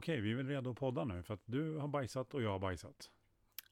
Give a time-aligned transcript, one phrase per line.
[0.00, 2.50] Okej, vi är väl redo att podda nu för att du har bajsat och jag
[2.50, 3.10] har bajsat.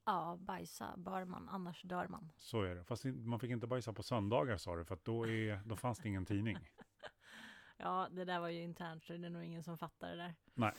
[0.05, 2.33] Ja, bajsa bör man, annars dör man.
[2.37, 2.85] Så är det.
[2.85, 5.99] Fast man fick inte bajsa på söndagar sa du, för att då, är, då fanns
[5.99, 6.57] det ingen tidning.
[7.77, 10.35] Ja, det där var ju internt, så det är nog ingen som fattar det där.
[10.55, 10.73] Nej.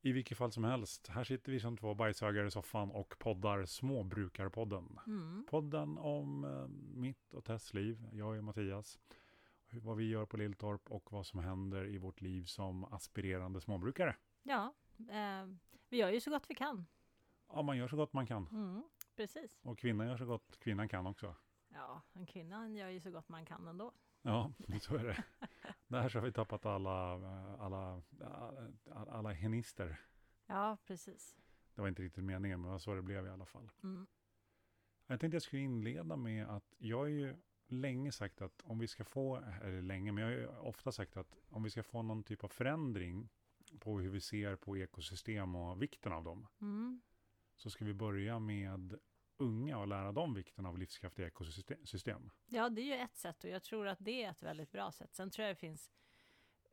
[0.00, 3.64] I vilket fall som helst, här sitter vi som två bajshögar i soffan och poddar
[3.64, 4.98] Småbrukarpodden.
[5.06, 5.46] Mm.
[5.50, 6.68] Podden om eh,
[7.00, 8.98] mitt och Tess liv, jag och Mattias.
[9.66, 13.60] Hur- Vad vi gör på Lilltorp och vad som händer i vårt liv som aspirerande
[13.60, 14.16] småbrukare.
[14.42, 15.46] Ja, eh,
[15.88, 16.86] vi gör ju så gott vi kan.
[17.48, 18.48] Ja, man gör så gott man kan.
[18.52, 18.82] Mm,
[19.16, 19.60] precis.
[19.62, 21.36] Och kvinnan gör så gott kvinnan kan också.
[21.68, 23.92] Ja, en kvinna gör ju så gott man kan ändå.
[24.22, 25.24] Ja, så är det.
[25.86, 27.12] Där så har vi tappat alla,
[27.58, 30.00] alla, alla, alla henister.
[30.46, 31.36] Ja, precis.
[31.74, 33.70] Det var inte riktigt meningen, men så det blev i alla fall.
[33.82, 34.06] Mm.
[35.06, 37.36] Jag tänkte jag skulle inleda med att jag har ju
[37.66, 41.16] länge sagt att om vi ska få, eller länge, men jag har ju ofta sagt
[41.16, 43.28] att om vi ska få någon typ av förändring
[43.80, 47.00] på hur vi ser på ekosystem och vikten av dem, Mm.
[47.56, 48.98] så ska vi börja med
[49.36, 52.30] unga och lära dem vikten av livskraftiga ekosystem.
[52.46, 54.92] Ja, det är ju ett sätt och jag tror att det är ett väldigt bra
[54.92, 55.14] sätt.
[55.14, 55.90] Sen tror jag det finns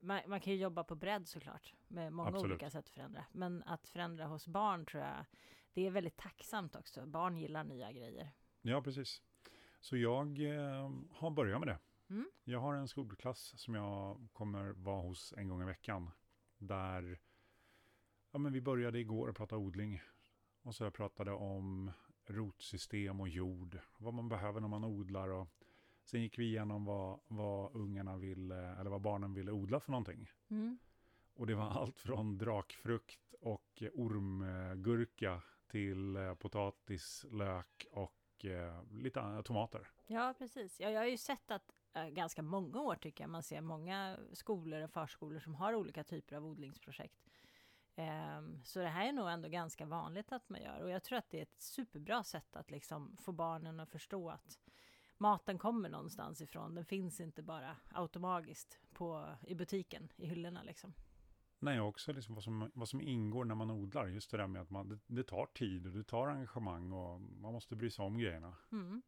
[0.02, 2.52] man, man kan ju jobba på bredd såklart med många Absolut.
[2.52, 3.26] olika sätt att förändra.
[3.32, 5.26] Men att förändra hos barn tror jag,
[5.74, 7.06] det är väldigt tacksamt också.
[7.06, 8.32] Barn gillar nya grejer.
[8.62, 9.22] Ja, precis.
[9.80, 11.80] Så jag eh, har börjat med det.
[12.10, 12.30] Mm.
[12.44, 16.12] Jag har en skolklass som jag kommer vara hos en gång i veckan.
[16.58, 17.20] Där
[18.32, 20.02] ja, men vi började igår att prata odling.
[20.62, 21.92] Och så jag pratade om
[22.26, 23.80] rotsystem och jord.
[23.98, 25.30] Vad man behöver när man odlar.
[25.30, 25.48] Och
[26.04, 30.32] sen gick vi igenom vad, vad ungarna ville, eller vad barnen ville odla för någonting.
[30.50, 30.78] Mm.
[31.34, 39.20] Och det var allt från drakfrukt och ormgurka till eh, potatis, lök och eh, lite
[39.20, 39.88] eh, tomater.
[40.08, 40.80] Ja, precis.
[40.80, 41.72] Ja, jag har ju sett att
[42.06, 46.36] ganska många år tycker jag man ser många skolor och förskolor som har olika typer
[46.36, 47.24] av odlingsprojekt.
[47.96, 51.18] Ehm, så det här är nog ändå ganska vanligt att man gör och jag tror
[51.18, 54.60] att det är ett superbra sätt att liksom få barnen att förstå att
[55.18, 56.76] maten kommer någonstans ifrån.
[56.76, 60.94] Den finns inte bara automatiskt på, i butiken, i hyllorna liksom.
[61.60, 64.08] Nej, också liksom vad, som, vad som ingår när man odlar.
[64.08, 67.22] Just det där med att man, det, det tar tid och det tar engagemang och
[67.22, 68.58] man måste bry sig om grejerna.
[68.72, 69.02] Mm.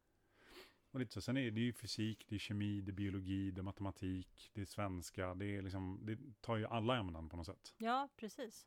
[0.90, 1.20] Och lite så.
[1.20, 4.60] Sen är det ju fysik, det är kemi, det är biologi, det är matematik, det
[4.60, 5.34] är svenska.
[5.34, 7.74] Det, är liksom, det tar ju alla ämnen på något sätt.
[7.78, 8.66] Ja, precis.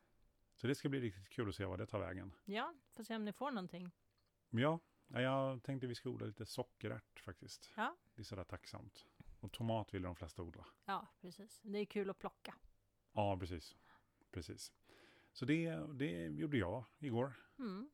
[0.55, 2.35] Så det ska bli riktigt kul att se vad det tar vägen.
[2.45, 3.91] Ja, får se om ni får någonting.
[4.49, 7.71] Ja, jag tänkte vi ska odla lite sockerärt faktiskt.
[7.75, 7.97] Ja.
[8.15, 9.05] Det är sådär tacksamt.
[9.39, 10.65] Och tomat vill de flesta odla.
[10.85, 11.61] Ja, precis.
[11.63, 12.55] Det är kul att plocka.
[13.13, 13.75] Ja, precis.
[14.31, 14.73] Precis.
[15.33, 17.33] Så det, det gjorde jag igår.
[17.59, 17.89] Mm.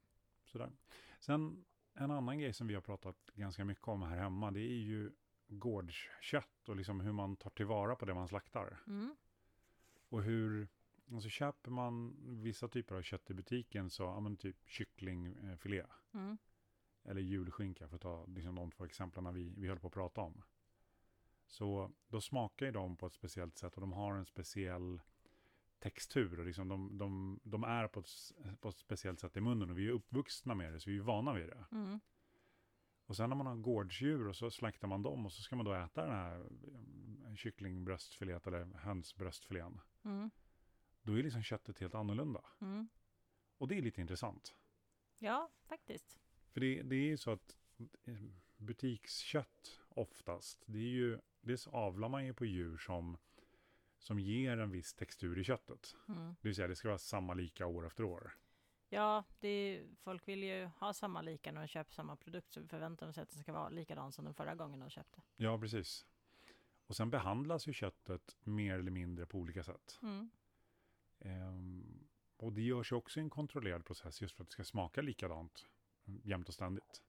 [0.45, 0.71] Sådär.
[1.19, 1.65] Sen
[1.99, 4.51] en annan grej som vi har pratat ganska mycket om här hemma.
[4.51, 5.11] Det är ju
[5.47, 8.79] gårdskött och liksom hur man tar tillvara på det man slaktar.
[8.87, 9.15] Mm.
[10.09, 10.67] Och hur,
[11.11, 15.85] alltså köper man vissa typer av kött i butiken så, ja men typ kycklingfilé.
[16.13, 16.37] Mm.
[17.03, 20.21] Eller julskinka för att ta liksom de två exemplen vi, vi höll på att prata
[20.21, 20.43] om.
[21.47, 24.99] Så då smakar ju de på ett speciellt sätt och de har en speciell
[25.79, 26.39] textur.
[26.39, 28.09] Och liksom de, de, de är på ett,
[28.61, 31.01] på ett speciellt sätt i munnen och vi är uppvuxna med det så vi är
[31.01, 31.65] vana vid det.
[31.71, 31.99] Mm.
[33.05, 35.65] Och sen när man har gårdsdjur och så slaktar man dem och så ska man
[35.65, 36.45] då äta den här
[37.27, 39.81] eh, kycklingbröstfilét eller hönsbröstfilén.
[40.03, 40.29] Mm.
[41.01, 42.41] Då är liksom köttet helt annorlunda.
[42.61, 42.89] Mm.
[43.57, 44.55] Och det är lite intressant.
[45.17, 46.19] Ja, faktiskt.
[46.51, 47.57] För det, det är ju så att
[48.05, 48.15] eh,
[48.57, 53.17] butikskött oftast, det är ju, dels avlar man ju på djur som,
[53.99, 55.95] som ger en viss textur i köttet.
[56.07, 56.35] Mm.
[56.41, 58.37] Det vill säga det ska vara samma lika år efter år.
[58.89, 63.05] Ja, är, folk vill ju ha samma lika när de köper samma produkt, så förväntar
[63.05, 65.21] de sig att det ska vara likadan som den förra gången de köpte.
[65.35, 66.05] Ja, precis.
[66.87, 69.99] Och sen behandlas ju köttet mer eller mindre på olika sätt.
[70.01, 70.29] Mm.
[71.19, 72.07] Ehm,
[72.37, 75.01] och det görs ju också i en kontrollerad process just för att det ska smaka
[75.01, 75.65] likadant
[76.07, 77.03] mm, jämt och ständigt.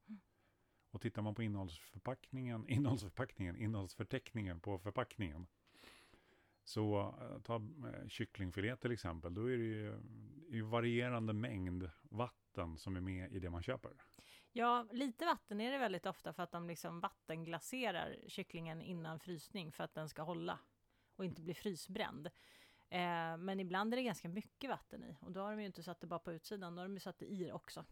[0.90, 5.46] Och tittar man på innehållsförpackningen, innehållsförpackningen, innehållsförteckningen på förpackningen.
[6.70, 10.00] Så eh, ta eh, kycklingfilé till exempel, då är det ju
[10.48, 13.92] i varierande mängd vatten som är med i det man köper.
[14.52, 19.72] Ja, lite vatten är det väldigt ofta för att de liksom vattenglaserar kycklingen innan frysning
[19.72, 20.58] för att den ska hålla
[21.16, 22.26] och inte bli frysbränd.
[22.88, 25.82] Eh, men ibland är det ganska mycket vatten i och då har de ju inte
[25.82, 27.84] satt det bara på utsidan, då har de ju satt det i det också.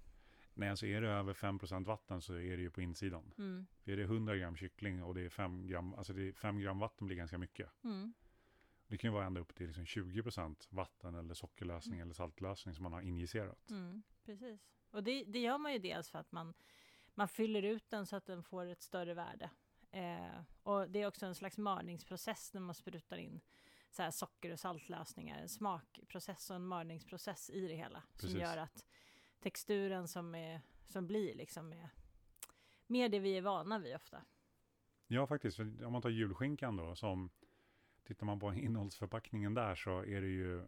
[0.55, 3.35] Nej, alltså är det över 5% vatten så är det ju på insidan.
[3.39, 3.67] Mm.
[3.85, 6.59] För är det 100 gram kyckling och det är 5 gram, alltså det är 5
[6.59, 7.71] gram vatten blir ganska mycket.
[7.85, 8.15] Mm.
[8.89, 12.83] Det kan ju vara ända upp till liksom 20% vatten eller sockerlösning eller saltlösning som
[12.83, 13.71] man har injicerat.
[13.71, 14.61] Mm, precis.
[14.91, 16.55] Och det, det gör man ju dels för att man,
[17.15, 19.51] man fyller ut den så att den får ett större värde.
[19.91, 23.41] Eh, och det är också en slags mörningsprocess när man sprutar in
[23.91, 28.03] så här socker och saltlösningar, en smakprocess och en mörningsprocess i det hela.
[28.13, 28.31] Precis.
[28.31, 28.87] Som gör att
[29.41, 31.91] texturen som, är, som blir liksom är
[32.87, 34.25] mer det vi är vana vid ofta.
[35.07, 35.59] Ja, faktiskt.
[35.59, 37.31] Om man tar julskinkan då, som
[38.09, 40.67] tittar man på innehållsförpackningen där så är det ju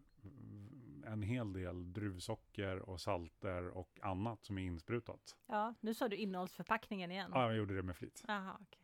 [1.07, 5.37] en hel del druvsocker och salter och annat som är insprutat.
[5.47, 7.31] Ja, nu sa du innehållsförpackningen igen.
[7.35, 8.25] Ja, jag gjorde det med flit.
[8.29, 8.79] Jaha, okej.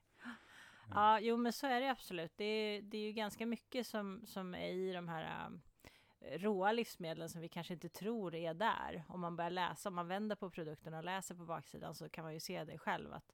[0.91, 2.33] Ja, jo men så är det absolut.
[2.37, 5.51] Det är, det är ju ganska mycket som, som är i de här
[6.21, 9.05] äh, råa livsmedlen som vi kanske inte tror är där.
[9.09, 12.25] Om man börjar läsa, om man vänder på produkten och läser på baksidan så kan
[12.25, 13.13] man ju se det själv.
[13.13, 13.33] att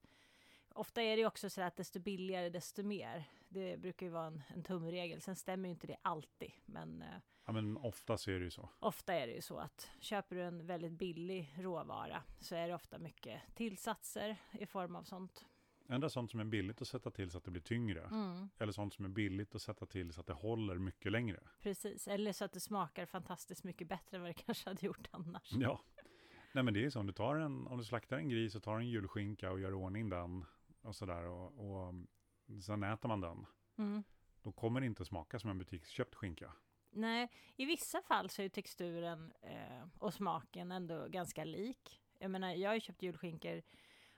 [0.75, 3.25] Ofta är det också så att desto billigare desto mer.
[3.53, 5.21] Det brukar ju vara en, en tumregel.
[5.21, 7.09] Sen stämmer ju inte det alltid, men eh,
[7.45, 8.69] Ja, men ofta så är det ju så.
[8.79, 12.75] ofta är det ju så att köper du en väldigt billig råvara så är det
[12.75, 15.47] ofta mycket tillsatser i form av sånt.
[15.89, 18.01] Enda sånt som är billigt att sätta till så att det blir tyngre.
[18.03, 18.49] Mm.
[18.59, 21.41] Eller sånt som är billigt att sätta till så att det håller mycket längre.
[21.63, 25.09] Precis, eller så att det smakar fantastiskt mycket bättre än vad det kanske hade gjort
[25.11, 25.53] annars.
[25.53, 25.81] Ja.
[26.55, 28.63] Nej men det är så, om du, tar en, om du slaktar en gris och
[28.63, 30.45] tar en julskinka och gör ordning den
[30.83, 31.95] och sådär och, och
[32.63, 33.47] sen äter man den.
[33.79, 34.05] Mm.
[34.43, 36.53] Då kommer det inte smaka som en butiksköpt skinka.
[36.91, 42.01] Nej, i vissa fall så är texturen eh, och smaken ändå ganska lik.
[42.19, 43.63] Jag menar, jag har ju köpt julskinkor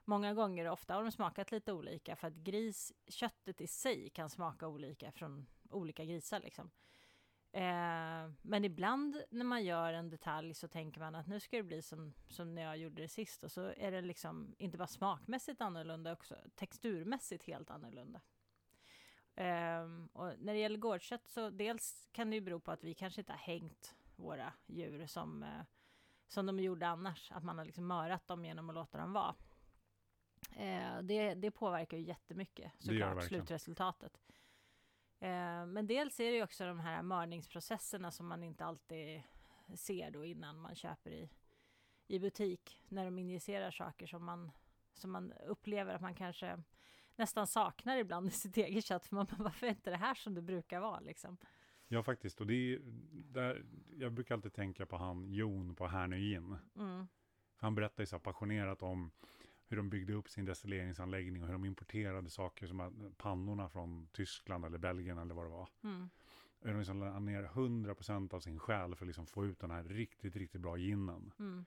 [0.04, 4.10] många gånger och ofta har de smakat lite olika för att gris, köttet i sig
[4.10, 6.70] kan smaka olika från olika grisar liksom.
[7.54, 11.62] Eh, men ibland när man gör en detalj så tänker man att nu ska det
[11.62, 14.86] bli som, som när jag gjorde det sist och så är det liksom inte bara
[14.86, 18.20] smakmässigt annorlunda också texturmässigt helt annorlunda.
[19.34, 22.94] Ehm, och när det gäller gårdskött så dels kan det ju bero på att vi
[22.94, 25.62] kanske inte har hängt våra djur som, eh,
[26.28, 27.32] som de gjorde annars.
[27.32, 29.34] Att man har liksom mörat dem genom att låta dem vara.
[30.56, 34.20] Eh, det, det påverkar ju jättemycket såklart slutresultatet.
[35.24, 39.22] Eh, men dels är det ju också de här mörningsprocesserna som man inte alltid
[39.74, 41.30] ser då innan man köper i,
[42.06, 42.82] i butik.
[42.88, 44.50] När de injicerar saker som man,
[44.92, 46.62] som man upplever att man kanske
[47.16, 49.06] nästan saknar ibland i sitt eget kött.
[49.06, 51.36] För man bara, varför är inte det här som det brukar vara liksom?
[51.88, 52.80] Ja faktiskt, och det är,
[53.12, 53.64] där,
[53.96, 56.56] jag brukar alltid tänka på han Jon på Härnö Gin.
[56.76, 57.06] Mm.
[57.56, 59.10] Han berättar ju så passionerat om
[59.69, 64.64] hur de byggde upp sin destilleringsanläggning och hur de importerade saker som pannorna från Tyskland
[64.64, 65.69] eller Belgien eller vad det var.
[65.82, 66.11] Mm.
[66.61, 69.70] Och de liksom la ner 100% av sin själ för att liksom få ut den
[69.70, 71.32] här riktigt, riktigt bra ginen.
[71.38, 71.64] Mm.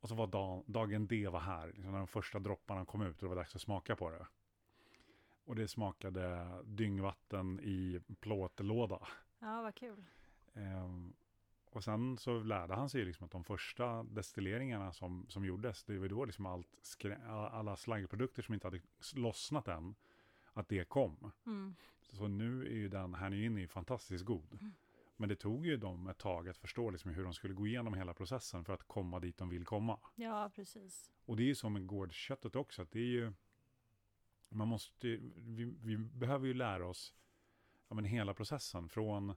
[0.00, 3.16] Och så var dag, dagen D var här, liksom när de första dropparna kom ut
[3.16, 4.26] och det var dags att smaka på det.
[5.44, 9.06] Och det smakade dyngvatten i plåtlåda.
[9.38, 10.04] Ja, vad kul.
[10.54, 11.14] Ehm,
[11.74, 15.84] och sen så lärde han sig ju liksom att de första destilleringarna som, som gjordes,
[15.84, 16.68] det var då liksom allt
[17.50, 18.80] alla slaggprodukter som inte hade
[19.14, 19.94] lossnat än,
[20.52, 21.32] att det kom.
[21.46, 21.74] Mm.
[22.00, 24.72] Så nu är ju den här är ju fantastiskt god.
[25.16, 27.94] Men det tog ju dem ett tag att förstå liksom hur de skulle gå igenom
[27.94, 29.98] hela processen för att komma dit de vill komma.
[30.14, 31.10] Ja, precis.
[31.24, 33.32] Och det är ju så med gårdsköttet också, att det är ju,
[34.48, 35.06] man måste,
[35.36, 37.14] vi, vi behöver ju lära oss
[37.88, 39.34] ja, men hela processen från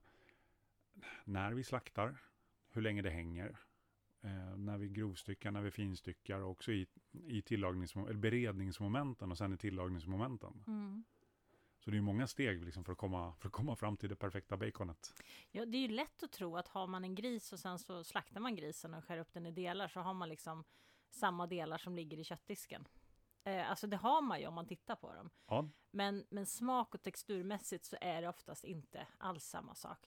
[1.23, 2.17] när vi slaktar,
[2.69, 3.59] hur länge det hänger,
[4.21, 6.87] eh, när vi grovstyckar, när vi finstyckar och också i,
[7.27, 10.63] i tillagnings, eller beredningsmomenten och sen i tillagningsmomenten.
[10.67, 11.03] Mm.
[11.79, 14.15] Så det är många steg liksom för, att komma, för att komma fram till det
[14.15, 15.13] perfekta baconet.
[15.51, 18.03] Ja, det är ju lätt att tro att har man en gris och sen så
[18.03, 20.63] slaktar man grisen och skär upp den i delar så har man liksom
[21.09, 22.87] samma delar som ligger i köttdisken.
[23.43, 25.29] Eh, alltså det har man ju om man tittar på dem.
[25.47, 29.99] Ja, Men, men smak och texturmässigt så är det oftast inte alls samma sak.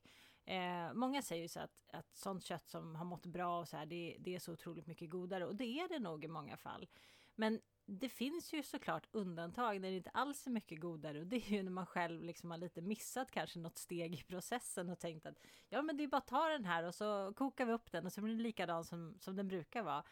[0.50, 3.76] Eh, många säger ju så att, att sånt kött som har mått bra och så
[3.76, 6.56] här, det, det är så otroligt mycket godare och det är det nog i många
[6.56, 6.88] fall.
[7.34, 11.36] Men det finns ju såklart undantag där det inte alls är mycket godare och det
[11.36, 14.98] är ju när man själv liksom har lite missat kanske något steg i processen och
[14.98, 15.38] tänkt att
[15.68, 18.06] ja men det är bara att ta den här och så kokar vi upp den
[18.06, 20.04] och så blir den likadan som, som den brukar vara.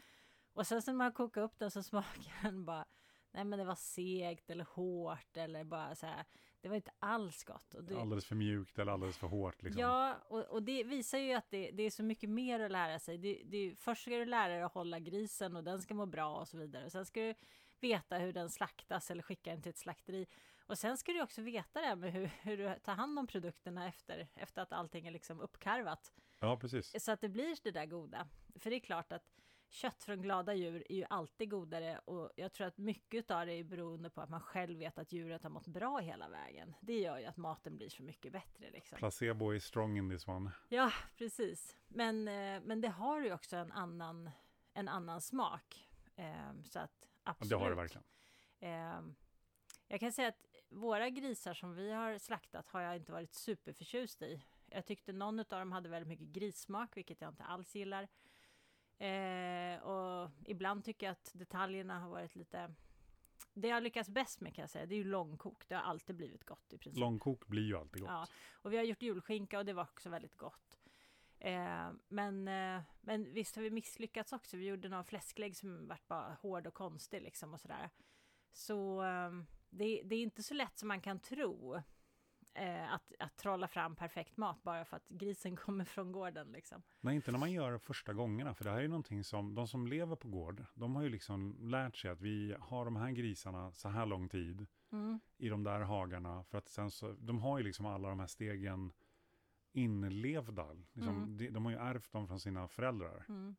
[0.52, 2.84] Och sen så när man kokar upp den så smakar den bara
[3.30, 6.24] nej men det var segt eller hårt eller bara så här
[6.60, 7.74] det var inte alls gott.
[7.74, 9.62] Och det, alldeles för mjukt eller alldeles för hårt.
[9.62, 9.80] Liksom.
[9.80, 12.98] Ja, och, och det visar ju att det, det är så mycket mer att lära
[12.98, 13.18] sig.
[13.18, 16.36] Det, det, först ska du lära dig att hålla grisen och den ska må bra
[16.36, 16.90] och så vidare.
[16.90, 17.34] Sen ska du
[17.80, 20.26] veta hur den slaktas eller skicka den till ett slakteri.
[20.66, 23.26] Och sen ska du också veta det här med hur, hur du tar hand om
[23.26, 26.12] produkterna efter, efter att allting är liksom uppkarvat.
[26.40, 27.04] ja, precis.
[27.04, 28.28] Så att det blir det där goda.
[28.58, 29.30] För det är klart att
[29.68, 33.52] kött från glada djur är ju alltid godare och jag tror att mycket av det
[33.52, 36.74] är beroende på att man själv vet att djuret har mått bra hela vägen.
[36.80, 38.98] Det gör ju att maten blir så mycket bättre liksom.
[38.98, 40.50] Placebo is strong in this one.
[40.68, 41.76] Ja, precis.
[41.88, 44.30] Men, eh, men det har ju också en annan,
[44.74, 45.88] en annan smak.
[46.16, 47.50] Eh, så att absolut.
[47.50, 48.04] det har det verkligen.
[48.60, 49.00] Eh,
[49.88, 54.22] jag kan säga att våra grisar som vi har slaktat har jag inte varit superförtjust
[54.22, 54.42] i.
[54.66, 58.08] Jag tyckte någon av dem hade väldigt mycket grissmak, vilket jag inte alls gillar.
[58.98, 62.74] Eh, och ibland tycker jag att detaljerna har varit lite...
[63.54, 65.68] Det jag lyckats bäst med kan jag säga, det är ju långkok.
[65.68, 67.00] Det har alltid blivit gott i princip.
[67.00, 68.10] Långkok blir ju alltid gott.
[68.10, 70.78] Ja, och vi har gjort julskinka och det var också väldigt gott.
[71.38, 74.56] Eh, men, eh, men visst har vi misslyckats också.
[74.56, 77.90] Vi gjorde någon fläsklägg som vart bara hård och konstig liksom och sådär.
[78.52, 79.30] Så eh,
[79.70, 81.82] det, det, är inte så lätt som man kan tro.
[82.58, 86.82] Eh, att, att trolla fram perfekt mat bara för att grisen kommer från gården liksom.
[87.00, 89.54] Nej, inte när man gör det första gångerna, för det här är ju någonting som
[89.54, 92.96] de som lever på gård, de har ju liksom lärt sig att vi har de
[92.96, 95.20] här grisarna så här lång tid Mm.
[95.36, 98.26] i de där hagarna, för att sen så, de har ju liksom alla de här
[98.26, 98.92] stegen
[99.72, 100.72] inlevda.
[100.92, 101.36] Liksom, Mm.
[101.36, 103.24] de, de har ju ärvt dem från sina föräldrar.
[103.28, 103.56] Mm.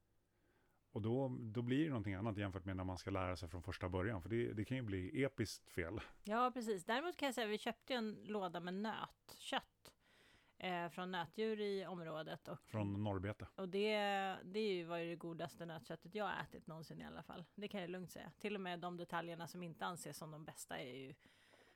[0.91, 3.63] Och då, då blir det någonting annat jämfört med när man ska lära sig från
[3.63, 5.99] första början, för det, det kan ju bli episkt fel.
[6.23, 6.85] Ja, precis.
[6.85, 9.93] Däremot kan jag säga att vi köpte en låda med nötkött
[10.57, 12.47] eh, från nötdjur i området.
[12.47, 13.47] Och, Från norrbete.
[13.55, 13.97] och det,
[14.43, 17.45] det var ju det godaste nötköttet jag har ätit någonsin i alla fall.
[17.55, 18.31] Det kan jag lugnt säga.
[18.39, 21.13] Till och med de detaljerna som inte anses som de bästa är ju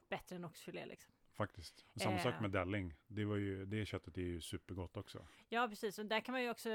[0.09, 1.13] bättre än oxfilé liksom.
[1.33, 1.85] Faktiskt.
[1.95, 2.41] Samma sak Eh.
[2.41, 2.93] med delling.
[3.07, 5.27] Det, var ju, det köttet är ju supergott också.
[5.49, 5.99] Ja, precis.
[5.99, 6.69] Och där kan man ju också,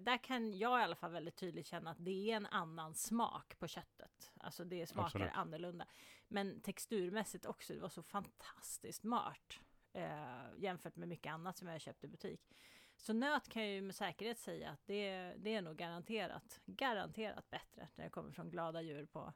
[0.00, 3.58] där kan jag i alla fall väldigt tydligt känna att det är en annan smak
[3.58, 4.32] på köttet.
[4.40, 5.30] Alltså det smakar Absolut.
[5.34, 5.86] annorlunda.
[6.28, 9.60] Men texturmässigt också, det var så fantastiskt mört.
[9.92, 12.54] Eh, jämfört med mycket annat som jag har köpt i butik.
[12.96, 17.50] Så nöt kan jag ju med säkerhet säga att det, det är nog garanterat, garanterat
[17.50, 19.32] bättre när det kommer från glada djur på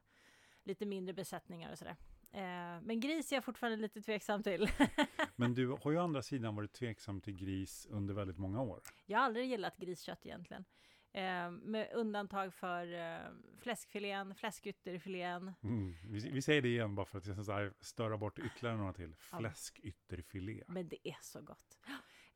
[0.63, 1.95] lite mindre besättningar och sådär.
[2.35, 4.69] Eh, men gris är jag fortfarande lite tveksam till.
[5.35, 8.81] Men du har ju å andra sidan varit tveksam till gris under väldigt många år.
[9.05, 10.65] Jag har aldrig gillat griskött egentligen.
[11.11, 13.19] Eh, med undantag för eh,
[13.59, 15.53] fläskfilén, fläskytterfilén.
[15.63, 15.95] Mm.
[16.05, 19.15] Vi, vi säger det igen bara för att jag här, störa bort ytterligare några till.
[19.15, 20.63] Fläskytterfilé.
[20.67, 21.77] Men det är så gott.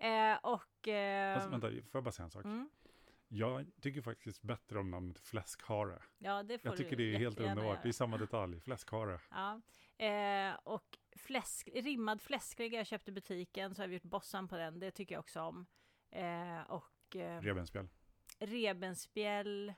[0.02, 0.88] Eh, och...
[0.88, 2.46] Eh, Fast vänta, får jag bara säga en sak?
[2.46, 2.70] mm,
[3.28, 6.02] Jag tycker faktiskt bättre om namnet fläskhare.
[6.18, 7.64] ja, det får Jag tycker det är helt underbart.
[7.66, 7.80] göra.
[7.84, 9.20] Det är samma detalj, fläskhare.
[9.30, 9.62] Ja.
[10.00, 14.58] Eh, och fläsk, rimmad fläsklägg jag köpte i butiken, så har vi gjort bossan på
[14.58, 14.80] den.
[14.80, 15.66] Det tycker jag också om.
[16.12, 17.90] Eh, och eh, Revbensspjäll.
[18.40, 19.74] rebenspjäll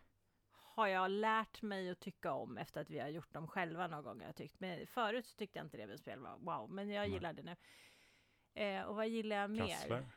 [0.51, 4.03] har jag lärt mig att tycka om efter att vi har gjort dem själva någon
[4.03, 4.21] gång.
[4.21, 4.59] Jag tyckt.
[4.59, 7.11] Men förut så tyckte jag inte rebenspjäll var wow, men jag Nej.
[7.11, 7.55] gillar det nu.
[8.53, 9.67] Eh, och vad gillar jag mer?
[9.67, 10.07] Kassler.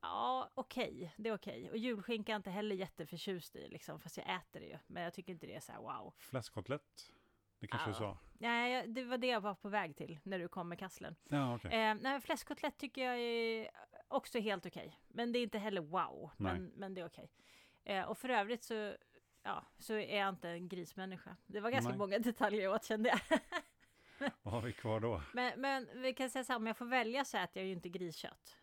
[0.00, 1.70] Ja, okej, det är okej.
[1.70, 4.78] Och julskinka är jag inte heller jätteförtjust i, liksom, fast jag äter det ju.
[4.86, 6.14] Men jag tycker inte det är så här wow.
[6.16, 7.12] Fläskkotlett.
[7.60, 7.92] Det kanske Ja.
[7.92, 8.18] du sa?
[8.32, 11.16] Nej, det var det jag var på väg till när du kom med kasslen.
[11.28, 11.70] Ja, okej.
[11.80, 13.70] Eh, nej, fläskkotlett tycker jag är
[14.08, 14.98] också helt okej.
[15.08, 17.30] Men det är inte heller wow, men, men det är okej.
[17.84, 18.96] Eh, och för övrigt så,
[19.42, 21.36] ja, så är jag inte en grismänniska.
[21.46, 21.98] Det var ganska Nej.
[21.98, 23.40] många detaljer jag åt kände jag.
[24.42, 25.22] Vad har vi kvar då?
[25.32, 27.72] men, men vi kan säga så här, om jag får välja så äter jag ju
[27.72, 28.56] inte griskött.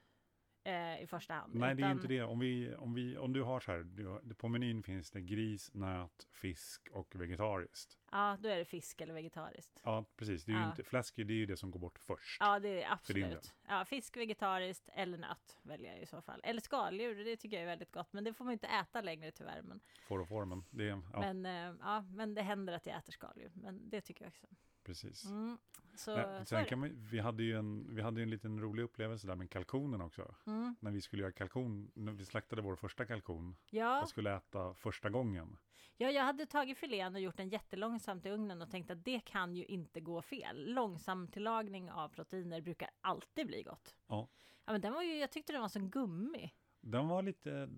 [0.65, 1.55] Eh, I första hand.
[1.55, 2.24] Nej, det är utan- inte det.
[2.24, 3.84] Om, vi, om, vi, om du har så här,
[4.24, 8.00] du, på menyn finns det gris, nöt, fisk och vegetariskt.
[8.12, 9.81] Ja, då är det fisk eller vegetariskt.
[9.84, 10.45] Ja, precis.
[10.45, 10.69] Det är ju Ja.
[10.69, 12.38] inte, fläsk det är ju det som går bort först.
[12.39, 13.53] Ja, det är absolut.
[13.67, 16.41] Ja, fisk vegetariskt eller nöt väljer jag i så fall.
[16.43, 18.13] Eller skaldjur, det tycker jag är väldigt gott.
[18.13, 19.62] Men det får man inte äta längre tyvärr.
[19.62, 22.86] Men, Får och får, men det är, ja, men, eh, ja, men det händer att
[22.86, 23.51] jag äter skaldjur.
[23.53, 24.48] Men det tycker jag också.
[24.86, 25.25] Precis.
[25.25, 25.58] Mm.
[25.96, 29.27] Så, så sen kan man, vi, hade ju en, vi hade en liten rolig upplevelse
[29.27, 30.36] där med kalkonen också.
[30.48, 30.75] Mm.
[30.80, 34.74] När vi skulle göra kalkon, när vi slaktade vår första kalkon Ja, och skulle äta
[34.74, 35.58] första gången.
[35.98, 39.20] ja, jag hade tagit filén och gjort den jättelångsamt i ugnen och tänkt att det
[39.20, 40.74] kan ju inte gå fel.
[40.74, 43.96] Långsam tillagning av proteiner brukar alltid bli gott.
[44.08, 44.27] Ja.
[44.65, 46.51] Ja, men den var ju, jag tyckte den var som gummi.
[46.82, 47.70] Den var lite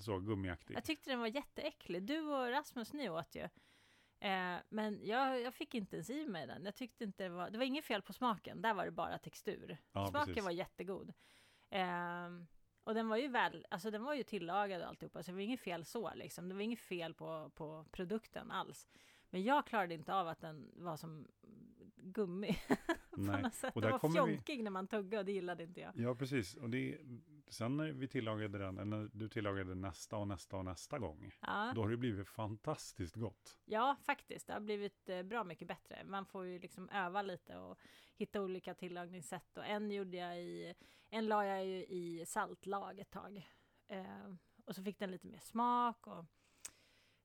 [0.00, 0.76] så gummiaktig.
[0.76, 2.02] Jag tyckte den var jätteäcklig.
[2.02, 3.48] Du och Rasmus, ni åt ju.
[4.20, 6.64] Eh, men jag, jag fick inte ens i mig den.
[6.64, 8.62] Jag tyckte inte det var, det var inget fel på smaken.
[8.62, 9.78] Där var det bara textur.
[9.92, 10.44] Ja, smaken precis.
[10.44, 11.12] var jättegod.
[11.70, 12.46] Ehm,
[12.84, 15.22] och den var ju väl, alltså den var ju tillagad och alltihopa.
[15.22, 16.48] Så det var inget fel så liksom.
[16.48, 18.88] Det var inget fel på, på produkten alls.
[19.30, 21.28] Men jag klarade inte av att den var som
[22.06, 22.58] gummi
[23.10, 23.42] på Nej.
[23.42, 23.74] något sätt.
[23.76, 25.92] Och Den där var kommer vi- fjonkig när man tuggade och det gillade inte jag.
[25.96, 26.54] Ja, precis.
[26.54, 26.98] Och det,
[27.48, 31.30] sen när vi tillagade den, eller när du tillagade nästa och nästa och nästa gång,
[31.40, 31.72] Ja.
[31.74, 33.58] då har det blivit fantastiskt gott.
[33.64, 34.46] Ja, faktiskt.
[34.46, 36.04] Det har blivit eh, bra mycket bättre.
[36.04, 37.78] Man får ju liksom öva lite och
[38.16, 39.56] hitta olika tillagningssätt.
[39.56, 40.74] Och en gjorde jag i,
[41.10, 43.48] en la jag ju i saltlag ett tag.
[43.88, 44.34] Eh,
[44.64, 46.24] och så fick den lite mer smak och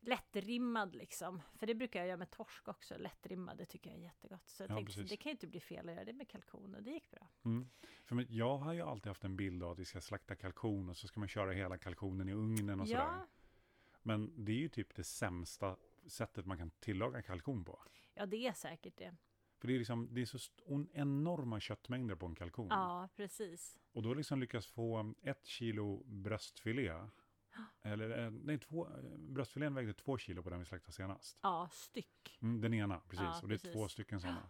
[0.02, 1.42] lättrimmad liksom.
[1.56, 2.98] För det brukar jag göra med torsk också.
[2.98, 4.50] Lättrimmad, det tycker jag är jättegott.
[4.50, 6.76] Så jag Ja, tänkte, det kan ju inte bli fel att göra det med kalkon
[6.76, 7.28] och det gick bra.
[7.46, 7.70] Mm.
[8.06, 10.98] För jag har ju alltid haft en bild av att vi ska slakta kalkon och
[10.98, 13.02] så ska man köra hela kalkonen i ugnen och sådär.
[13.02, 13.28] Ja,
[14.02, 15.78] Men det är ju typ det sämsta
[16.08, 17.80] sättet man kan tillaga kalkon på.
[18.14, 19.16] ja, det är säkert det.
[19.58, 20.40] För det är, liksom, det är så
[20.94, 22.68] enorma köttmängder på en kalkon.
[22.70, 23.80] Ja, precis.
[23.92, 26.94] Och då liksom lyckas få ett kilo bröstfilé.
[27.82, 31.40] Eller eh, nej, två, eh, bröstfilén vägde två kilo på den vi slaktade senast.
[31.42, 32.38] Ja, styck.
[32.42, 33.26] Mm, den ena, precis.
[33.26, 33.74] Ja, och det är precis.
[33.74, 34.50] två stycken sådana.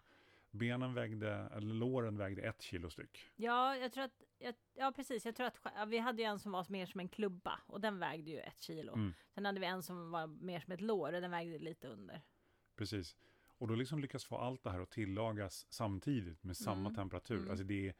[0.51, 3.31] Benen vägde, eller låren vägde ett kilo styck.
[3.36, 6.51] Ja, jag tror att, jag, ja precis, jag tror att vi hade ju en som
[6.51, 8.93] var mer som en klubba och den vägde ju ett kilo.
[8.93, 9.13] Mm.
[9.34, 12.22] Sen hade vi en som var mer som ett lår och den vägde lite under.
[12.75, 13.15] Precis.
[13.58, 16.96] Och då liksom lyckas få allt det här att tillagas samtidigt med samma Mm.
[16.96, 17.38] temperatur.
[17.38, 17.50] Mm.
[17.50, 17.93] Alltså det är,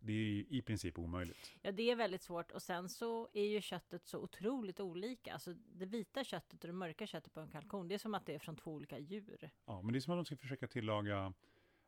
[0.00, 1.52] det är ju i princip omöjligt.
[1.62, 5.32] Ja, det är väldigt svårt och sen så är ju köttet så otroligt olika.
[5.32, 8.26] Alltså det vita köttet och det mörka köttet på en kalkon, det är som att
[8.26, 9.50] det är från två olika djur.
[9.64, 11.32] Ja, men det är som att de ska försöka tillaga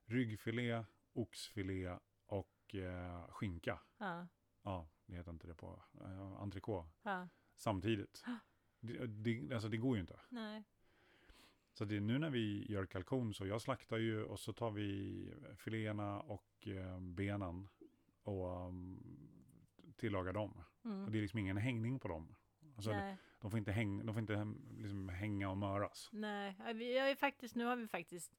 [0.04, 3.80] ryggfilé, oxfilé och eh, skinka.
[3.98, 4.26] Ja,
[4.64, 6.88] Ja, det heter inte det på eh, entrecote.
[7.02, 8.24] ja, Samtidigt.
[8.80, 10.20] Det, det, alltså det går ju inte.
[10.28, 10.64] nej.
[11.74, 14.70] Så det är nu när vi gör kalkon så jag slaktar ju och så tar
[14.70, 17.68] vi filéerna och eh, benen
[18.22, 19.00] och um,
[19.96, 20.64] tillagar dem.
[20.84, 21.04] Mm.
[21.04, 22.34] Och det är liksom ingen hängning på dem.
[22.76, 23.16] Alltså, nej.
[23.38, 26.08] De får inte, häng, de får inte liksom hänga och möras.
[26.12, 28.38] Nej, vi har faktiskt, nu har vi faktiskt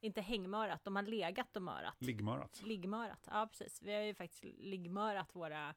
[0.00, 1.96] inte hängmörat, de har legat och mörat.
[1.98, 2.62] Liggmörat.
[2.62, 3.82] Liggmörat, ja precis.
[3.82, 5.74] Vi har ju faktiskt liggmörat våra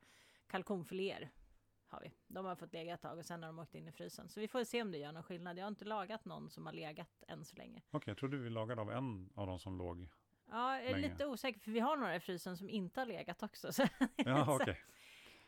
[0.47, 1.31] kalkonfiléer.
[1.88, 2.12] Har vi.
[2.27, 4.29] De har fått lägga ett tag och sen har de åkt in i frysen.
[4.29, 5.57] Så vi får se om det gör någon skillnad.
[5.57, 7.81] Jag har inte lagat någon som har legat än så länge.
[7.91, 10.09] Okej, jag trodde vi lagade av en av de som låg.
[10.53, 11.07] Ja, jag är Länge.
[11.10, 13.74] lite osäker för vi har några i frysen som inte har legat också.
[13.74, 14.81] Så Ja, okej.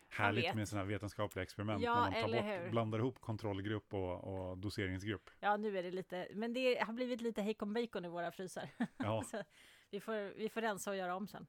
[0.09, 1.83] Härligt med sådana här vetenskapliga experiment.
[1.83, 2.69] Ja, när man tar bort, hur?
[2.69, 5.29] blandar ihop kontrollgrupp och, och doseringsgrupp.
[5.39, 8.69] ja, nu är det lite, men det har blivit lite hejkon bacon i våra frysar.
[8.97, 9.23] Ja,
[9.91, 11.47] vi, får, vi får rensa och göra om sen.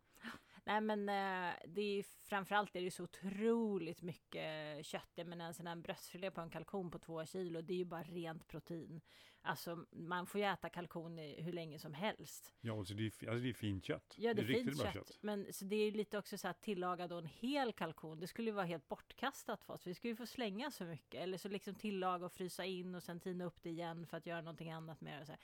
[0.67, 5.11] Nej men eh, det är ju framförallt är det så otroligt mycket kött.
[5.15, 7.85] Jag menar en sån här bröstfilé på en kalkon på två kilo, det är ju
[7.85, 9.01] bara rent protein.
[9.43, 12.55] Alltså man får ju äta kalkon i hur länge som helst.
[12.61, 14.15] ja alltså det, är, alltså det är fint kött.
[14.19, 15.19] Ja det är riktigt fint bra kött.
[15.21, 18.27] Men så det är ju lite också så att tillaga då en hel kalkon, det
[18.27, 19.87] skulle ju vara helt bortkastat för oss.
[19.87, 21.21] Vi skulle ju få slänga så mycket.
[21.21, 24.27] Eller så liksom tillaga och frysa in och sen tina upp det igen för att
[24.27, 25.37] göra någonting annat med det.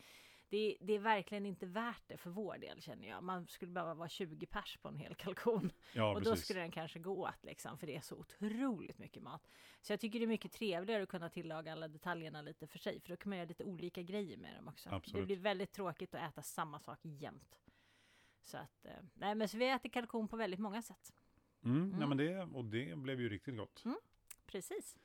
[0.53, 3.23] Det, det är verkligen inte värt det för vår del känner jag.
[3.23, 5.73] Man skulle behöva vara 20 pers på en hel kalkon.
[5.93, 6.45] Ja, och då precis.
[6.45, 9.49] skulle den kanske gå åt liksom, för det är så otroligt mycket mat.
[9.81, 13.01] Så jag tycker det är mycket trevligare att kunna tillaga alla detaljerna lite för sig,
[13.01, 14.89] för då kan man göra lite olika grejer med dem också.
[14.89, 15.27] Det Absolut.
[15.27, 17.61] blir väldigt tråkigt att äta samma sak jämt.
[18.43, 21.13] Så att, eh, nej men så vi äter kalkon på väldigt många sätt.
[21.65, 21.99] Mm, Mm.
[21.99, 23.85] Nej, men det, och det blev ju riktigt gott.
[24.47, 24.99] Precis.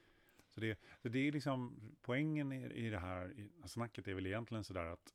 [0.47, 4.63] Så det, så det är liksom, poängen i, i det här snacket är väl egentligen
[4.63, 5.13] sådär att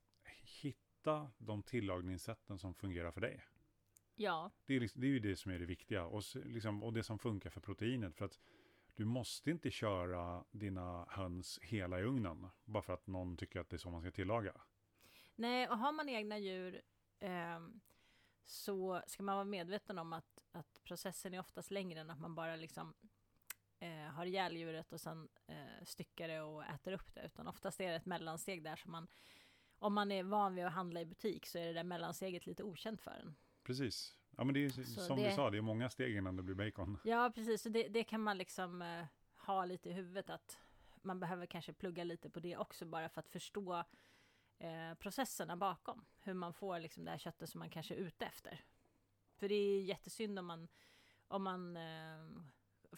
[1.03, 3.45] hitta de tillagningssätten som fungerar för dig.
[4.15, 6.93] Ja, Det är, liksom, det är ju det som är det viktiga och, liksom, och
[6.93, 8.17] det som funkar för proteinet.
[8.17, 8.41] För att
[8.95, 13.71] du måste inte köra dina höns hela i ugnen bara för att någon tycker att
[13.71, 14.55] det är så man ska tillaga.
[15.37, 16.83] nej och har man egna djur
[17.21, 17.81] ehm,
[18.45, 22.35] så ska man vara medveten om att, att processen är oftast längre än att man
[22.35, 22.95] bara liksom
[23.79, 27.27] eh, har ihjäl djuret och sen eh, styckar det och äter upp det.
[27.27, 29.09] Utan oftast är det ett mellansteg där som man
[29.83, 32.63] om man är van vid att handla i butik så är det där mellansteget lite
[32.65, 33.35] okänt för en.
[33.63, 34.17] Precis.
[34.37, 36.43] Ja, men det är Så som det- vi sa, det är många steg innan det
[36.43, 36.99] blir bacon.
[37.05, 37.63] Ja, precis.
[37.63, 39.05] Så det, det kan man liksom eh,
[39.47, 40.59] ha lite i huvudet att
[41.03, 43.85] man behöver kanske plugga lite på det också bara för att förstå
[44.59, 46.05] eh, processerna bakom.
[46.21, 48.61] Hur man får liksom det här köttet som man kanske är ute efter.
[49.37, 50.69] För det är jättesynd om man,
[51.29, 52.27] om man eh,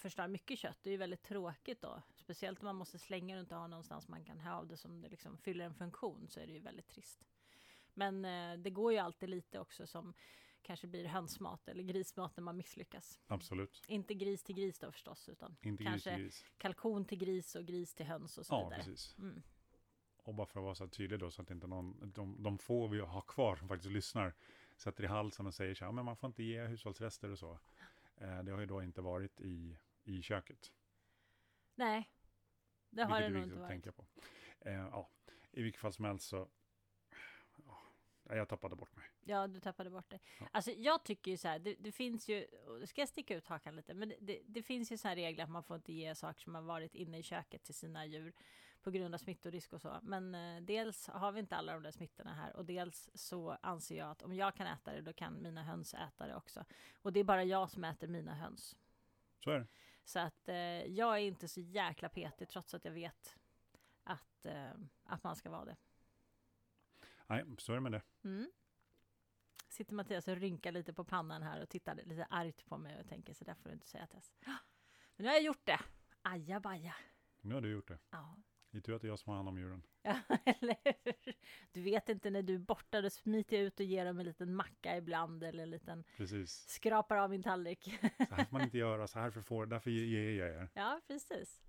[0.01, 0.79] förstör mycket kött.
[0.83, 2.03] Det är ju väldigt tråkigt då.
[2.15, 4.77] Speciellt om man måste slänga det och inte ha någonstans man kan ha av det
[4.77, 7.29] som det liksom fyller en funktion så är det ju väldigt trist.
[7.95, 10.15] Men eh, det går ju alltid lite också som
[10.63, 13.21] kanske blir hönsmat eller grismat när man misslyckas.
[13.27, 13.83] Absolut.
[13.87, 16.45] Inte gris till gris då förstås, utan Inte Kanske gris till gris.
[16.59, 18.79] kalkon till gris och gris till höns och så Ja, vidare.
[18.85, 19.17] precis.
[19.19, 19.43] Mm.
[20.17, 22.59] Och bara för att vara så här tydlig då, så att inte någon, de, de
[22.59, 24.35] få vi har kvar som faktiskt lyssnar,
[24.77, 27.59] sätter i halsen och säger så här, men man får inte ge hushållsrester och så.
[28.17, 30.73] Eh, det har ju då inte varit i, i köket.
[31.75, 32.11] Nej,
[32.91, 33.69] det har vilket det nog inte varit.
[33.69, 34.07] tänka på.
[34.61, 35.11] Eh, ja,
[35.51, 36.49] I vilket fall som helst så,
[38.29, 39.05] ja, jag tappade bort mig.
[39.25, 40.19] Ja, du tappade bort det.
[40.41, 40.49] Ja.
[40.53, 42.47] Alltså jag tycker ju så här, det, det finns ju,
[42.87, 45.45] ska jag sticka ut hakan lite, men det, det, det finns ju så här regler
[45.45, 48.33] att man får inte ge saker som har varit inne i köket till sina djur
[48.85, 50.01] på grund av smittorisk och så.
[50.03, 53.99] Men eh, dels har vi inte alla de där smittorna här och dels så anser
[53.99, 56.65] jag att om jag kan äta det, då kan mina höns äta det också.
[57.03, 58.77] Och det är bara jag som äter mina höns.
[59.45, 59.67] Så är det.
[60.05, 63.37] Så att eh, jag är inte så jäkla petig trots att jag vet
[64.05, 64.73] att, eh,
[65.05, 65.77] att man ska vara det.
[67.27, 68.03] Nej, så är det med det.
[68.25, 68.51] Mm.
[69.69, 73.09] Sitter Mattias och rynkar lite på pannan här och tittar lite argt på mig och
[73.09, 74.35] tänker så där får du inte säga Tess.
[75.17, 75.81] Men nu har jag gjort det.
[76.23, 76.95] Ajabaja.
[77.41, 77.99] Nu har du gjort det.
[78.11, 78.37] Ja.
[78.75, 79.83] Det är tur att det är jag som har hand om djuren.
[80.03, 81.35] Ja, eller hur?
[81.73, 84.25] Du vet inte när du är borta, då smiter jag ut och ger dem en
[84.27, 86.69] liten macka ibland eller en liten Precis.
[86.69, 87.99] skrapar av min tallrik.
[88.29, 90.69] Så här får man inte göra, så här för får, därför ger jag er.
[90.75, 91.63] Ja, precis.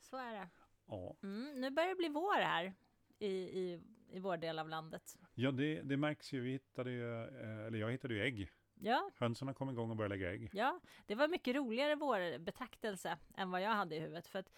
[0.00, 0.48] Så är det.
[0.86, 2.74] Ja, Mm, nu börjar det bli vår här
[3.18, 5.18] i, i, i vår del av landet.
[5.34, 6.40] ja det, det märks ju.
[6.40, 8.50] Vi hittade ju, eh, eller jag hittade ju ägg.
[8.80, 10.50] Ja, Hönsen har kommit igång och börjat lägga ägg.
[10.52, 14.26] ja, det var mycket roligare vårbetraktelse än vad jag hade i huvudet.
[14.26, 14.52] För att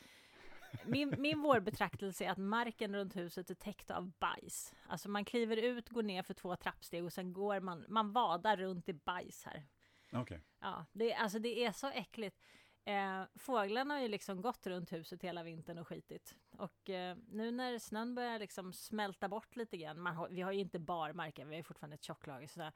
[0.85, 4.74] min, min vårbetraktelse är att marken runt huset är täckt av bajs.
[4.87, 8.57] Alltså man kliver ut, går ner för två trappsteg och sen går man, man vadar
[8.57, 9.66] runt i bajs här.
[10.12, 10.40] Okej.
[10.61, 12.40] Ja, det, alltså det är så äckligt.
[12.85, 16.35] Eh, fåglarna har ju liksom gått runt huset hela vintern och skitit.
[16.50, 20.52] Och eh, nu när snön börjar liksom smälta bort lite grann, man har, vi har
[20.52, 22.72] ju inte barmarken, vi har ju fortfarande ett tjocklager sådär.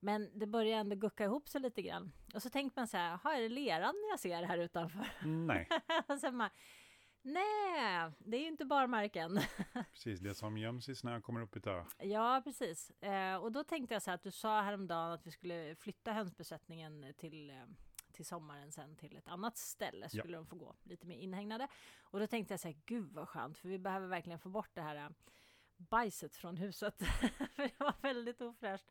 [0.00, 2.12] Men det börjar ändå gucka ihop sig lite grann.
[2.34, 5.06] Och så tänker man så här, har är det leran jag ser här utanför?
[5.24, 5.68] Nej,
[6.20, 6.50] sen man,
[7.22, 9.40] nej, det är ju inte barmarken.
[9.92, 10.20] precis.
[10.20, 11.84] Det som göms i snö kommer upp i tö.
[11.98, 12.90] Ja, precis.
[12.90, 16.12] Eh, och då tänkte jag så här att du sa häromdagen att vi skulle flytta
[16.12, 17.56] hönsbesättningen till, eh,
[18.12, 20.08] till sommaren sen till ett annat ställe.
[20.12, 20.22] Ja.
[20.22, 21.68] Skulle de få gå lite mer inhägnade.
[22.02, 24.70] Och då tänkte jag så här, gud vad skönt, för vi behöver verkligen få bort
[24.74, 25.08] det här eh,
[25.76, 26.98] bajset från huset.
[27.54, 28.86] för det var väldigt ofräscht.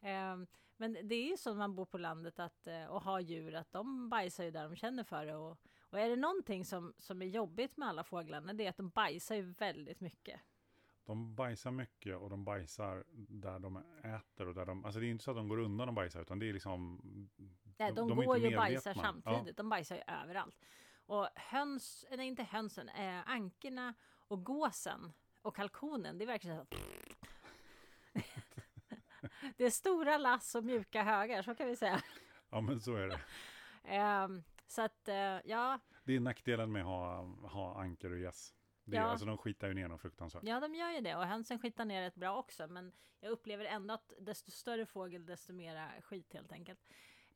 [0.00, 0.36] Eh,
[0.76, 3.54] men det är ju så när man bor på landet att, eh, och har djur,
[3.54, 5.36] att de bajsar ju där de känner för det.
[5.36, 5.58] Och,
[5.90, 8.88] och är det någonting som, som är jobbigt med alla fåglarna, det är att de
[8.88, 10.40] bajsar ju väldigt mycket.
[11.04, 15.10] De bajsar mycket och de bajsar där de äter och där de, alltså det är
[15.10, 17.00] inte så att de går undan och bajsar utan det är liksom
[17.78, 19.56] Nej, de, de är går ju och bajsar samtidigt.
[19.56, 20.56] De bajsar ju överallt.
[21.06, 23.94] Och höns, nej inte hönsen, eh, ankorna
[24.28, 26.66] och gåsen och kalkonen, det är verkligen så
[29.56, 32.02] Det är stora lass och mjuka högar, så kan vi säga.
[32.50, 33.20] Ja men så är det.
[33.84, 38.54] Ehm, så att, eh, ja, Det är nackdelen med att ha, ha anker och gäss.
[38.84, 39.02] Det Ja.
[39.02, 40.42] Alltså de skitar ju ner dem fruktansvärt.
[40.44, 41.16] ja, de gör ju det.
[41.16, 42.66] Och hönsen skitar ner rätt bra också.
[42.66, 46.80] Men jag upplever ändå att desto större fågel, desto mera skit helt enkelt.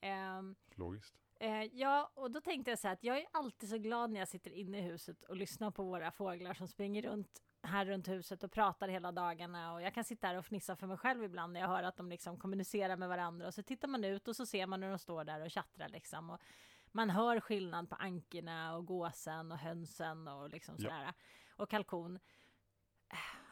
[0.00, 1.14] Ehm, Logiskt.
[1.40, 4.20] Eh, ja, och då tänkte jag så här att jag är alltid så glad när
[4.20, 8.08] jag sitter inne i huset och lyssnar på våra fåglar som springer runt här runt
[8.08, 11.24] huset och pratar hela dagarna och jag kan sitta här och fnissa för mig själv
[11.24, 14.28] ibland när jag hör att de liksom kommunicerar med varandra och så tittar man ut
[14.28, 16.40] och så ser man hur de står där och tjattrar liksom och
[16.94, 20.82] man hör skillnad på ankorna och gåsen och hönsen och liksom Ja.
[20.90, 21.12] sådär
[21.56, 22.18] och kalkon.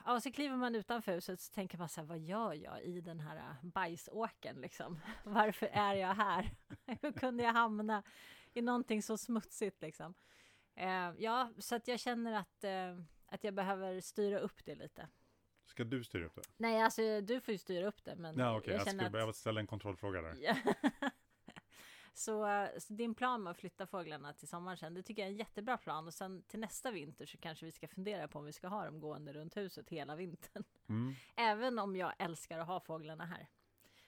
[0.05, 2.83] Ja, och så kliver man utanför huset så tänker man så här, vad gör jag
[2.83, 5.01] i den här bajsåkern liksom?
[5.25, 6.51] Varför är jag här?
[7.03, 8.03] Hur kunde jag hamna
[8.55, 10.15] i någonting så smutsigt liksom?
[10.75, 15.09] Eh, ja, så att jag känner att, eh, att jag behöver styra upp det lite.
[15.67, 16.43] Ska du styra upp det?
[16.57, 18.73] Nej, alltså du får ju styra upp det, men Ja, okej.
[18.73, 20.37] Jag, känner skulle att- behöva ställa en kontrollfråga där.
[22.15, 25.33] Så, så din plan med att flytta fåglarna till sommaren sen, det tycker jag är
[25.33, 26.07] en jättebra plan.
[26.07, 28.85] Och sen till nästa vinter så kanske vi ska fundera på om vi ska ha
[28.85, 30.65] dem gående runt huset hela vintern.
[30.89, 31.15] Mm.
[31.37, 33.49] Även om jag älskar att ha fåglarna här.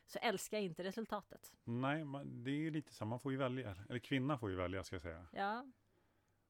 [0.06, 1.52] Så älskar jag inte resultatet.
[1.64, 3.04] Nej, det är lite så.
[3.04, 3.76] Man får ju välja.
[3.88, 5.26] Eller kvinna får ju välja, ska jag säga.
[5.32, 5.66] Ja,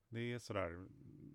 [0.09, 0.87] Det är sådär.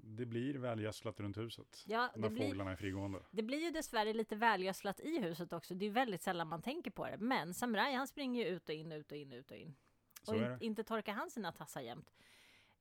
[0.04, 1.84] Det blir välgödslat runt huset.
[1.88, 3.20] ja När blir, fåglarna är frigående.
[3.32, 5.74] det blir ju dessvärre lite välgödslat i huset också.
[5.76, 7.18] Det är väldigt sällan man tänker på det.
[7.18, 9.76] Men Samurai han springer ju ut och in, ut och in, ut och in.
[10.22, 10.58] Så och in, det.
[10.62, 12.14] inte torkar han sina tassar jämt.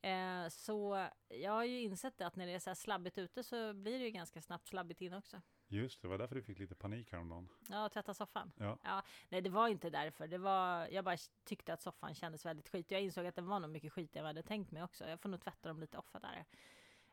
[0.01, 3.43] Eh, så jag har ju insett det att när det är så här slabbigt ute
[3.43, 5.41] så blir det ju ganska snabbt slabbigt in också.
[5.69, 7.49] Just det, var därför du fick lite panik häromdagen.
[7.69, 8.53] Ja, tvätta soffan.
[8.57, 9.03] Ja.
[9.29, 10.27] Nej, det var inte därför.
[10.27, 12.91] Det var, jag bara tyckte att soffan kändes väldigt skit.
[12.91, 15.09] Jag insåg att den var nog mycket skit jag hade tänkt mig också.
[15.09, 16.45] Jag får nog tvätta dem lite oftare.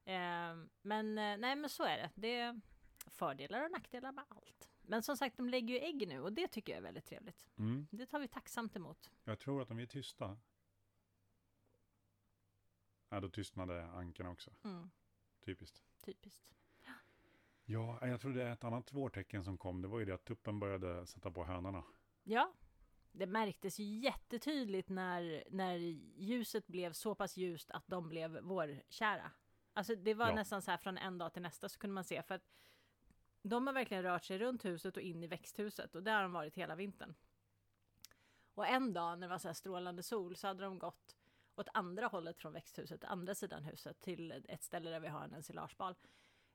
[0.06, 2.10] Eh, men eh, nej, men så är det.
[2.16, 2.62] Det är
[3.08, 4.70] fördelar och nackdelar med allt.
[4.88, 7.46] Men som sagt, de lägger ju ägg nu och det tycker jag är väldigt trevligt.
[7.58, 7.88] Mm.
[7.92, 9.12] Det tar vi tacksamt emot.
[9.24, 10.38] Jag tror att om vi är tysta.
[13.10, 14.52] Ja, då tystnade ankarna också.
[14.64, 14.90] Mm,
[15.46, 15.84] Typiskt.
[16.06, 16.56] typiskt.
[17.68, 19.82] Ja, jag tror det är ett annat vårtecken som kom.
[19.82, 21.84] Det var ju det att tuppen började sätta på hönorna.
[22.24, 22.54] Ja,
[23.12, 25.76] det märktes ju jättetydligt när, när
[26.18, 29.32] ljuset blev så pass ljust att de blev vårkära.
[29.74, 30.36] Alltså det var Ja.
[30.36, 32.50] nästan så här från en dag till nästa så kunde man se för att
[33.50, 36.32] de har verkligen rört sig runt huset och in i växthuset och där har de
[36.32, 37.16] varit hela vintern.
[38.54, 41.16] Och en dag när det var så här strålande sol så hade de gått
[41.56, 45.34] åt andra hållet från växthuset, andra sidan huset till ett ställe där vi har en
[45.34, 45.96] ensilagebal.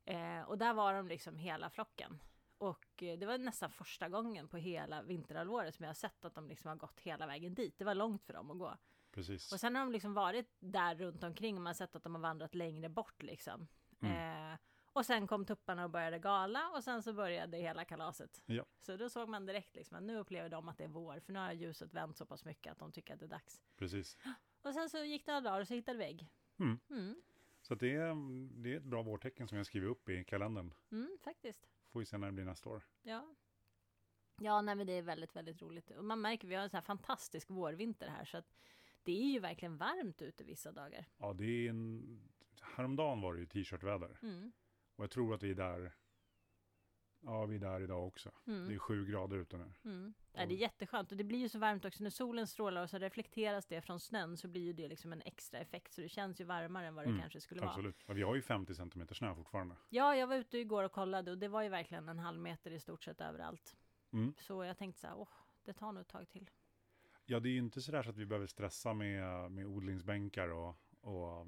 [0.04, 2.18] Eh, och där var de liksom hela flocken.
[2.58, 6.34] Och eh, det var nästan första gången på hela vinterhalvåret som jag har sett att
[6.34, 7.78] de liksom har gått hela vägen dit.
[7.78, 8.76] Det var långt för dem att gå.
[9.10, 9.52] Precis.
[9.52, 12.14] Och sen har de liksom varit där runt omkring och man har sett att de
[12.14, 13.68] har vandrat längre bort liksom.
[14.00, 14.52] Mm.
[14.52, 14.58] Eh,
[15.00, 18.42] och sen kom tupparna och började gala och sen så började hela kalaset.
[18.46, 18.64] Ja.
[18.78, 21.32] Så då såg man direkt liksom att nu upplever de att det är vår för
[21.32, 23.62] nu har ljuset vänt så pass mycket att de tycker att det är dags.
[23.76, 24.18] Precis.
[24.62, 26.28] Och sen så gick det några dagar och så hittade vi ägg.
[26.58, 26.78] Mm.
[26.90, 27.22] Mm.
[27.62, 28.14] Så det, är,
[28.62, 30.74] det är ett bra vårtecken som jag skriver upp i kalendern.
[30.92, 31.68] Mm, faktiskt.
[31.92, 32.82] Får vi se när det blir nästa år.
[33.02, 33.34] Ja.
[34.40, 35.90] Ja, nej, men det är väldigt, väldigt roligt.
[35.90, 38.54] Och man märker, vi har en sån här fantastisk vårvinter här, så att
[39.02, 41.06] det är ju verkligen varmt ute vissa dagar.
[41.18, 42.20] Ja, det är en...
[42.62, 44.18] Häromdagen var det ju t-shirtväder.
[44.22, 44.52] Mm.
[45.00, 45.92] Och jag tror att vi är där...
[47.20, 48.30] Ja, vi är där idag också.
[48.46, 48.68] Mm.
[48.68, 49.72] Det är sju grader ute nu.
[49.84, 50.14] Mm.
[50.32, 52.90] Ja, det är jätteskönt och det blir ju så varmt också när solen strålar och
[52.90, 56.08] så reflekteras det från snön så blir ju det liksom en extra effekt så det
[56.08, 57.70] känns ju varmare än vad det Mm, kanske skulle vara.
[57.70, 58.04] Absolut.
[58.08, 59.76] Vi har ju 50 centimeter snö fortfarande.
[59.88, 62.70] Ja, jag var ute igår och kollade och det var ju verkligen en halv meter
[62.70, 63.76] i stort sett överallt.
[64.12, 64.34] Mm.
[64.38, 65.28] Så jag tänkte så här, åh,
[65.64, 66.50] det tar nog ett tag till.
[67.24, 70.76] Ja, det är ju inte sådär så att vi behöver stressa med, med odlingsbänkar och,
[71.00, 71.46] och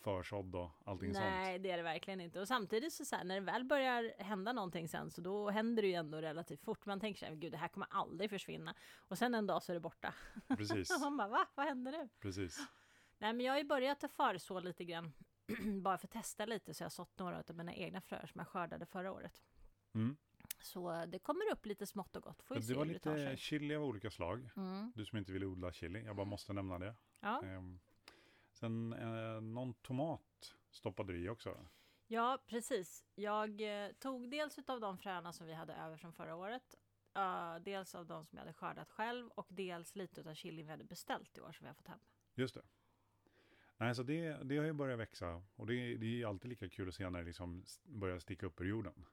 [0.00, 1.62] försådd och allting Nej, sånt.
[1.62, 2.40] det är det verkligen inte.
[2.40, 5.82] Och samtidigt så, så här, när det väl börjar hända någonting sen så då händer
[5.82, 6.86] det ju ändå relativt fort.
[6.86, 8.74] Man tänker så här, gud det här kommer aldrig försvinna.
[8.96, 10.14] Och sen en dag så är det borta.
[10.48, 11.46] Precis, Och man bara, va?
[11.54, 12.08] Vad hände nu?
[12.20, 12.58] precis.
[13.18, 15.12] Nej, men jag har ju börjat att förså lite grann.
[15.82, 18.38] bara för att testa lite så jag har sått några av mina egna fröer som
[18.38, 19.42] jag skördade förra året.
[19.94, 20.16] Mm.
[20.62, 22.42] Så det kommer upp lite smått och gott.
[22.42, 23.36] Får Det var det lite sig.
[23.36, 24.50] chili av olika slag.
[24.56, 24.92] Mm.
[24.94, 26.94] Du som inte vill odla chili, jag bara måste nämna det.
[27.20, 27.42] Ja.
[27.44, 27.80] Ehm,
[28.56, 31.66] sen eh, någon tomat stoppade du i också.
[32.06, 33.04] ja, precis.
[33.14, 36.74] Jag eh, tog dels av de fröna som vi hade över från förra året.
[37.14, 40.70] eh, dels av de som jag hade skördat själv och dels lite av chilin vi
[40.70, 41.98] hade beställt i år som vi har fått hem.
[42.34, 42.62] Just det.
[43.76, 46.88] Nej, så det, det har ju börjat växa och det, det är alltid lika kul
[46.88, 49.06] att se när det liksom börjar sticka upp ur jorden.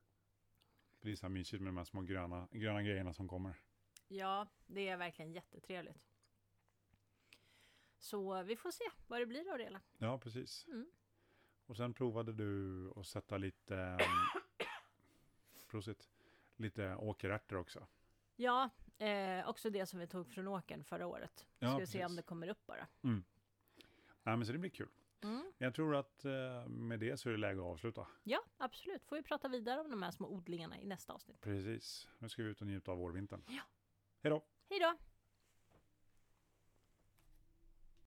[0.99, 3.55] För det är så här mysigt med de här små gröna, gröna grejerna som kommer.
[4.07, 6.12] Ja, det är verkligen jättetrevligt.
[8.03, 9.81] Så vi får se vad det blir av det hela.
[9.97, 10.65] Ja, precis.
[10.67, 10.85] Mm.
[11.65, 14.67] Och sen provade du att sätta lite, um,
[15.67, 16.09] prosit,
[16.55, 17.87] lite åkerärtor också.
[18.35, 21.47] Ja, eh, också det som vi tog från åkern förra året.
[21.59, 22.87] Ja, Ska vi se om det kommer upp bara.
[24.23, 24.89] Nej, men så det blir kul.
[25.21, 25.51] Mm.
[25.57, 28.07] Jag tror att eh, med det så är det läge att avsluta.
[28.23, 29.05] Ja, absolut.
[29.05, 31.41] Får vi prata vidare om de här små odlingarna i nästa avsnitt.
[31.41, 32.07] Precis.
[32.17, 33.43] Nu ska vi ut och njuta av vårvintern.
[33.47, 33.61] Ja.
[34.21, 34.41] Hej då!
[34.69, 34.97] Hej då!